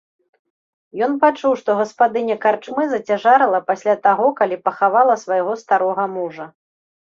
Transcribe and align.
Ён 1.07 1.11
пачуў, 1.25 1.53
што 1.61 1.75
гаспадыня 1.81 2.37
карчмы 2.47 2.87
зацяжарала 2.95 3.59
пасля 3.69 3.95
таго, 4.09 4.33
калі 4.41 4.61
пахавала 4.71 5.21
свайго 5.27 5.53
старога 5.67 6.11
мужа. 6.19 6.53